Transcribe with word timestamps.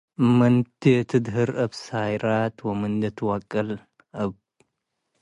ምንዲ 0.37 0.81
ትድህር 1.09 1.49
እብ 1.63 1.71
ሳይራት 1.83 2.55
ወምንዲ 2.67 3.01
ትወቅል 3.17 3.69
እብ 4.23 4.31